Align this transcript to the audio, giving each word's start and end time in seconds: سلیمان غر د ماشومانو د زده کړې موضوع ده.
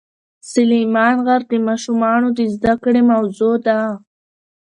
سلیمان 0.51 1.15
غر 1.25 1.41
د 1.51 1.53
ماشومانو 1.67 2.27
د 2.37 2.39
زده 2.53 2.73
کړې 2.83 3.01
موضوع 3.11 3.55
ده. 3.67 3.79